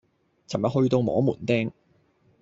[0.47, 1.69] 尋日去到摸門釘